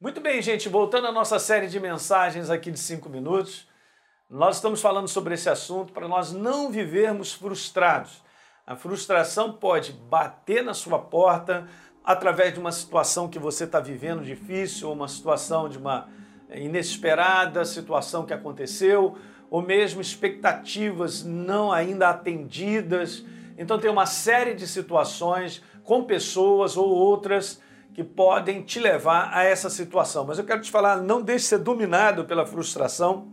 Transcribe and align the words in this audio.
Muito 0.00 0.20
bem, 0.20 0.40
gente, 0.40 0.68
voltando 0.68 1.08
à 1.08 1.12
nossa 1.12 1.40
série 1.40 1.66
de 1.66 1.80
mensagens 1.80 2.50
aqui 2.50 2.70
de 2.70 2.78
cinco 2.78 3.08
minutos, 3.08 3.66
nós 4.30 4.54
estamos 4.54 4.80
falando 4.80 5.08
sobre 5.08 5.34
esse 5.34 5.50
assunto 5.50 5.92
para 5.92 6.06
nós 6.06 6.32
não 6.32 6.70
vivermos 6.70 7.32
frustrados. 7.32 8.22
A 8.64 8.76
frustração 8.76 9.54
pode 9.54 9.90
bater 9.90 10.62
na 10.62 10.72
sua 10.72 11.00
porta 11.00 11.66
através 12.04 12.54
de 12.54 12.60
uma 12.60 12.70
situação 12.70 13.28
que 13.28 13.40
você 13.40 13.64
está 13.64 13.80
vivendo 13.80 14.22
difícil, 14.22 14.86
ou 14.86 14.94
uma 14.94 15.08
situação 15.08 15.68
de 15.68 15.78
uma 15.78 16.08
inesperada 16.54 17.64
situação 17.64 18.24
que 18.24 18.32
aconteceu, 18.32 19.18
ou 19.50 19.60
mesmo 19.60 20.00
expectativas 20.00 21.24
não 21.24 21.72
ainda 21.72 22.08
atendidas. 22.08 23.24
Então 23.58 23.80
tem 23.80 23.90
uma 23.90 24.06
série 24.06 24.54
de 24.54 24.68
situações 24.68 25.60
com 25.82 26.04
pessoas 26.04 26.76
ou 26.76 26.88
outras 26.88 27.60
que 27.98 28.04
podem 28.04 28.62
te 28.62 28.78
levar 28.78 29.28
a 29.36 29.42
essa 29.42 29.68
situação. 29.68 30.24
Mas 30.24 30.38
eu 30.38 30.44
quero 30.44 30.60
te 30.60 30.70
falar, 30.70 31.02
não 31.02 31.20
deixe 31.20 31.46
ser 31.46 31.58
dominado 31.58 32.24
pela 32.26 32.46
frustração, 32.46 33.26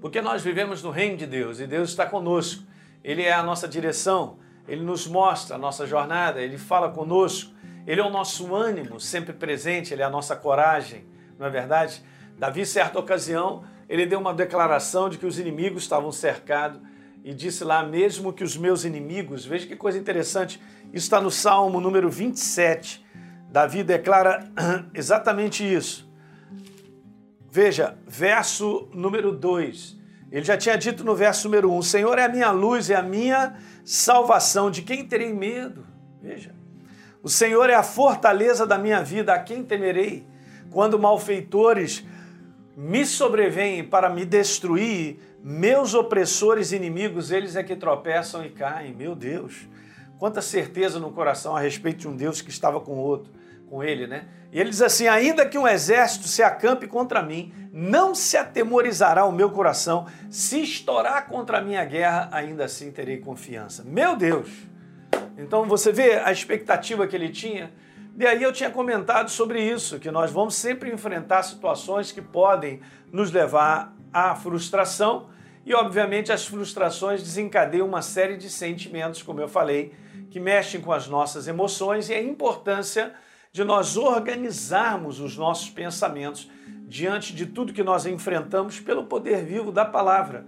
porque 0.00 0.22
nós 0.22 0.42
vivemos 0.42 0.82
no 0.82 0.88
reino 0.88 1.18
de 1.18 1.26
Deus 1.26 1.60
e 1.60 1.66
Deus 1.66 1.90
está 1.90 2.06
conosco. 2.06 2.64
Ele 3.04 3.22
é 3.22 3.34
a 3.34 3.42
nossa 3.42 3.68
direção, 3.68 4.38
ele 4.66 4.82
nos 4.82 5.06
mostra 5.06 5.56
a 5.56 5.58
nossa 5.58 5.86
jornada, 5.86 6.40
ele 6.40 6.56
fala 6.56 6.88
conosco, 6.88 7.52
ele 7.86 8.00
é 8.00 8.02
o 8.02 8.08
nosso 8.08 8.54
ânimo 8.54 8.98
sempre 8.98 9.34
presente, 9.34 9.92
ele 9.92 10.00
é 10.00 10.06
a 10.06 10.10
nossa 10.10 10.34
coragem, 10.34 11.04
não 11.38 11.46
é 11.46 11.50
verdade? 11.50 12.02
Davi, 12.38 12.64
certa 12.64 12.98
ocasião, 12.98 13.62
ele 13.90 14.06
deu 14.06 14.20
uma 14.20 14.32
declaração 14.32 15.10
de 15.10 15.18
que 15.18 15.26
os 15.26 15.38
inimigos 15.38 15.82
estavam 15.82 16.10
cercados 16.10 16.80
e 17.22 17.34
disse 17.34 17.62
lá, 17.62 17.84
mesmo 17.84 18.32
que 18.32 18.42
os 18.42 18.56
meus 18.56 18.86
inimigos, 18.86 19.44
veja 19.44 19.66
que 19.66 19.76
coisa 19.76 19.98
interessante, 19.98 20.58
isso 20.94 21.04
está 21.04 21.20
no 21.20 21.30
Salmo 21.30 21.78
número 21.78 22.08
27, 22.08 23.06
Davi 23.48 23.82
declara 23.82 24.44
exatamente 24.94 25.64
isso. 25.64 26.08
Veja, 27.50 27.96
verso 28.06 28.88
número 28.92 29.32
2. 29.32 29.96
Ele 30.30 30.44
já 30.44 30.56
tinha 30.56 30.76
dito 30.76 31.02
no 31.02 31.16
verso 31.16 31.48
número 31.48 31.72
1: 31.72 31.76
um, 31.76 31.82
Senhor 31.82 32.18
é 32.18 32.24
a 32.24 32.28
minha 32.28 32.50
luz 32.50 32.88
e 32.88 32.94
a 32.94 33.02
minha 33.02 33.56
salvação, 33.84 34.70
de 34.70 34.82
quem 34.82 35.06
terei 35.06 35.32
medo? 35.32 35.86
Veja. 36.22 36.54
O 37.22 37.28
Senhor 37.28 37.68
é 37.70 37.74
a 37.74 37.82
fortaleza 37.82 38.66
da 38.66 38.78
minha 38.78 39.02
vida, 39.02 39.32
a 39.32 39.38
quem 39.38 39.64
temerei? 39.64 40.26
Quando 40.70 40.98
malfeitores 40.98 42.04
me 42.76 43.04
sobrevêm 43.04 43.82
para 43.82 44.08
me 44.08 44.24
destruir, 44.24 45.18
meus 45.42 45.94
opressores 45.94 46.72
inimigos, 46.72 47.30
eles 47.30 47.56
é 47.56 47.62
que 47.62 47.74
tropeçam 47.74 48.44
e 48.44 48.50
caem. 48.50 48.94
Meu 48.94 49.14
Deus, 49.14 49.66
quanta 50.18 50.42
certeza 50.42 50.98
no 50.98 51.12
coração 51.12 51.56
a 51.56 51.60
respeito 51.60 51.98
de 51.98 52.08
um 52.08 52.16
Deus 52.16 52.40
que 52.40 52.50
estava 52.50 52.80
com 52.80 52.92
outro 52.96 53.32
com 53.68 53.84
ele, 53.84 54.06
né? 54.06 54.24
E 54.50 54.58
ele 54.58 54.70
diz 54.70 54.82
assim: 54.82 55.06
ainda 55.06 55.46
que 55.46 55.58
um 55.58 55.68
exército 55.68 56.26
se 56.26 56.42
acampe 56.42 56.86
contra 56.86 57.22
mim, 57.22 57.52
não 57.72 58.14
se 58.14 58.36
atemorizará 58.36 59.24
o 59.24 59.32
meu 59.32 59.50
coração. 59.50 60.06
Se 60.30 60.62
estourar 60.62 61.26
contra 61.26 61.58
a 61.58 61.60
minha 61.60 61.84
guerra, 61.84 62.28
ainda 62.32 62.64
assim 62.64 62.90
terei 62.90 63.18
confiança. 63.18 63.84
Meu 63.84 64.16
Deus! 64.16 64.48
Então 65.36 65.66
você 65.66 65.92
vê 65.92 66.14
a 66.14 66.32
expectativa 66.32 67.06
que 67.06 67.14
ele 67.14 67.28
tinha. 67.28 67.70
E 68.18 68.26
aí 68.26 68.42
eu 68.42 68.52
tinha 68.52 68.70
comentado 68.70 69.30
sobre 69.30 69.62
isso, 69.62 70.00
que 70.00 70.10
nós 70.10 70.32
vamos 70.32 70.56
sempre 70.56 70.92
enfrentar 70.92 71.44
situações 71.44 72.10
que 72.10 72.20
podem 72.20 72.80
nos 73.12 73.30
levar 73.30 73.94
à 74.12 74.34
frustração. 74.34 75.28
E 75.68 75.74
obviamente 75.74 76.32
as 76.32 76.46
frustrações 76.46 77.22
desencadeiam 77.22 77.86
uma 77.86 78.00
série 78.00 78.38
de 78.38 78.48
sentimentos, 78.48 79.22
como 79.22 79.38
eu 79.38 79.46
falei, 79.46 79.92
que 80.30 80.40
mexem 80.40 80.80
com 80.80 80.90
as 80.90 81.06
nossas 81.06 81.46
emoções 81.46 82.08
e 82.08 82.14
a 82.14 82.22
importância 82.22 83.12
de 83.52 83.62
nós 83.62 83.94
organizarmos 83.94 85.20
os 85.20 85.36
nossos 85.36 85.68
pensamentos 85.68 86.50
diante 86.86 87.34
de 87.34 87.44
tudo 87.44 87.74
que 87.74 87.82
nós 87.82 88.06
enfrentamos 88.06 88.80
pelo 88.80 89.04
poder 89.04 89.44
vivo 89.44 89.70
da 89.70 89.84
palavra. 89.84 90.46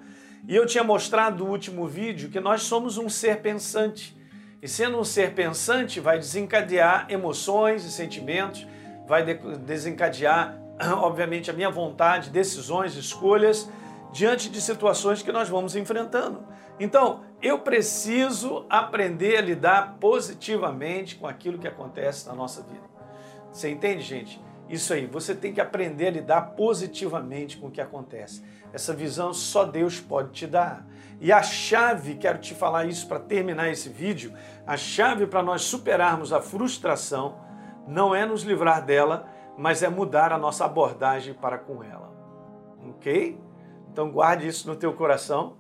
E 0.48 0.56
eu 0.56 0.64
tinha 0.64 0.82
mostrado 0.82 1.44
no 1.44 1.50
último 1.50 1.86
vídeo 1.86 2.30
que 2.30 2.40
nós 2.40 2.62
somos 2.62 2.96
um 2.96 3.10
ser 3.10 3.42
pensante. 3.42 4.16
E 4.62 4.66
sendo 4.66 4.98
um 4.98 5.04
ser 5.04 5.34
pensante, 5.34 6.00
vai 6.00 6.18
desencadear 6.18 7.04
emoções 7.10 7.84
e 7.84 7.92
sentimentos, 7.92 8.66
vai 9.06 9.22
desencadear, 9.22 10.58
obviamente, 10.96 11.50
a 11.50 11.52
minha 11.52 11.68
vontade, 11.68 12.30
decisões, 12.30 12.96
escolhas 12.96 13.68
diante 14.12 14.48
de 14.48 14.60
situações 14.60 15.22
que 15.22 15.32
nós 15.32 15.48
vamos 15.48 15.76
enfrentando. 15.76 16.42
Então, 16.78 17.20
eu 17.42 17.58
preciso 17.58 18.64
aprender 18.68 19.36
a 19.36 19.40
lidar 19.42 19.96
positivamente 20.00 21.16
com 21.16 21.26
aquilo 21.26 21.58
que 21.58 21.68
acontece 21.68 22.26
na 22.26 22.34
nossa 22.34 22.62
vida. 22.62 22.88
Você 23.52 23.68
entende, 23.68 24.02
gente? 24.02 24.40
Isso 24.68 24.92
aí, 24.92 25.06
você 25.06 25.34
tem 25.34 25.52
que 25.52 25.60
aprender 25.60 26.06
a 26.06 26.10
lidar 26.12 26.40
positivamente 26.52 27.56
com 27.56 27.66
o 27.66 27.70
que 27.70 27.80
acontece. 27.80 28.42
Essa 28.72 28.94
visão 28.94 29.34
só 29.34 29.64
Deus 29.64 30.00
pode 30.00 30.30
te 30.30 30.46
dar. 30.46 30.86
E 31.20 31.32
a 31.32 31.42
chave, 31.42 32.14
quero 32.14 32.38
te 32.38 32.54
falar 32.54 32.86
isso 32.86 33.06
para 33.06 33.18
terminar 33.18 33.68
esse 33.68 33.88
vídeo, 33.88 34.32
a 34.66 34.76
chave 34.76 35.26
para 35.26 35.42
nós 35.42 35.62
superarmos 35.62 36.32
a 36.32 36.40
frustração 36.40 37.36
não 37.86 38.14
é 38.14 38.24
nos 38.24 38.42
livrar 38.42 38.84
dela, 38.84 39.28
mas 39.58 39.82
é 39.82 39.88
mudar 39.88 40.32
a 40.32 40.38
nossa 40.38 40.64
abordagem 40.64 41.34
para 41.34 41.58
com 41.58 41.82
ela. 41.82 42.10
OK? 42.88 43.38
Então 43.92 44.10
guarde 44.10 44.46
isso 44.46 44.68
no 44.68 44.76
teu 44.76 44.92
coração, 44.92 45.56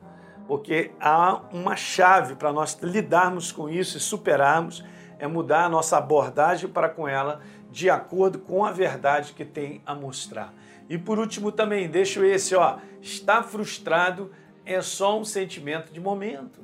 porque 0.46 0.92
há 1.00 1.42
uma 1.52 1.76
chave 1.76 2.34
para 2.34 2.52
nós 2.52 2.78
lidarmos 2.82 3.52
com 3.52 3.68
isso 3.68 3.96
e 3.96 4.00
superarmos 4.00 4.84
é 5.18 5.26
mudar 5.26 5.66
a 5.66 5.68
nossa 5.68 5.98
abordagem 5.98 6.68
para 6.68 6.88
com 6.88 7.06
ela 7.06 7.40
de 7.70 7.90
acordo 7.90 8.38
com 8.38 8.64
a 8.64 8.72
verdade 8.72 9.32
que 9.32 9.44
tem 9.44 9.82
a 9.84 9.94
mostrar. 9.94 10.52
E 10.88 10.98
por 10.98 11.18
último 11.18 11.52
também, 11.52 11.88
deixo 11.88 12.24
esse, 12.24 12.54
ó, 12.54 12.78
estar 13.00 13.42
frustrado 13.44 14.30
é 14.64 14.80
só 14.80 15.18
um 15.18 15.24
sentimento 15.24 15.92
de 15.92 16.00
momento. 16.00 16.60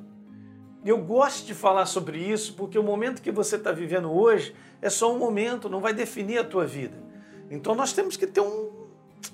Eu 0.83 0.97
gosto 0.97 1.45
de 1.45 1.53
falar 1.53 1.85
sobre 1.85 2.17
isso 2.19 2.55
porque 2.55 2.77
o 2.77 2.83
momento 2.83 3.21
que 3.21 3.31
você 3.31 3.55
está 3.55 3.71
vivendo 3.71 4.11
hoje 4.11 4.55
é 4.81 4.89
só 4.89 5.13
um 5.13 5.17
momento, 5.17 5.69
não 5.69 5.79
vai 5.79 5.93
definir 5.93 6.39
a 6.39 6.43
tua 6.43 6.65
vida. 6.65 6.97
Então 7.49 7.73
nós 7.75 7.93
temos 7.93 8.17
que 8.17 8.27
ter 8.27 8.41
um, 8.41 8.69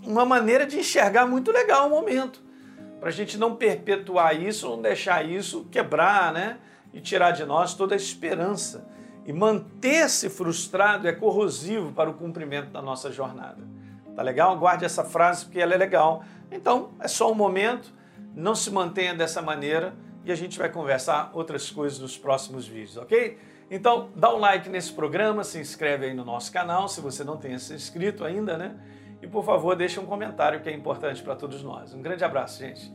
uma 0.04 0.26
maneira 0.26 0.66
de 0.66 0.80
enxergar 0.80 1.26
muito 1.26 1.52
legal 1.52 1.88
o 1.88 1.90
momento, 1.90 2.42
para 3.00 3.10
a 3.10 3.12
gente 3.12 3.38
não 3.38 3.56
perpetuar 3.56 4.40
isso, 4.40 4.70
não 4.70 4.82
deixar 4.82 5.26
isso 5.26 5.66
quebrar, 5.70 6.32
né? 6.32 6.58
E 6.94 7.02
tirar 7.02 7.32
de 7.32 7.44
nós 7.44 7.74
toda 7.74 7.96
a 7.96 7.98
esperança. 7.98 8.88
E 9.26 9.34
manter-se 9.34 10.30
frustrado 10.30 11.08
é 11.08 11.12
corrosivo 11.12 11.92
para 11.92 12.10
o 12.10 12.14
cumprimento 12.14 12.70
da 12.70 12.82
nossa 12.82 13.12
jornada. 13.12 13.62
Tá 14.16 14.22
legal? 14.22 14.58
Guarde 14.58 14.86
essa 14.86 15.04
frase 15.04 15.46
porque 15.46 15.60
ela 15.60 15.74
é 15.74 15.78
legal. 15.78 16.24
Então, 16.52 16.92
é 17.00 17.08
só 17.08 17.32
um 17.32 17.36
momento, 17.36 17.94
não 18.36 18.54
se 18.56 18.70
mantenha 18.70 19.14
dessa 19.14 19.42
maneira 19.42 19.94
e 20.24 20.32
a 20.32 20.36
gente 20.36 20.58
vai 20.58 20.70
conversar 20.70 21.32
outras 21.34 21.70
coisas 21.70 22.00
nos 22.00 22.18
próximos 22.18 22.68
vídeos, 22.68 22.98
ok? 22.98 23.38
Então, 23.70 24.12
dá 24.16 24.34
um 24.34 24.38
like 24.38 24.70
nesse 24.70 24.94
programa, 24.94 25.44
se 25.44 25.60
inscreve 25.60 26.06
aí 26.06 26.14
no 26.14 26.24
nosso 26.24 26.52
canal, 26.52 26.88
se 26.88 27.02
você 27.02 27.24
não 27.24 27.38
tenha 27.38 27.58
se 27.58 27.74
inscrito 27.74 28.24
ainda, 28.24 28.58
né? 28.58 28.76
E 29.24 29.28
por 29.28 29.46
favor, 29.46 29.74
deixe 29.74 29.98
um 30.02 30.06
comentário 30.06 30.60
que 30.60 30.70
é 30.70 30.74
importante 30.74 31.24
para 31.24 31.34
todos 31.34 31.64
nós. 31.64 31.94
Um 31.94 32.02
grande 32.02 32.26
abraço, 32.26 32.60
gente. 32.60 32.94